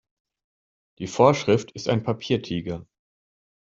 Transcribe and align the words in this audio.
Die 0.97 1.05
Vorschrift 1.05 1.73
ist 1.73 1.87
ein 1.87 2.01
Papiertiger. 2.01 2.87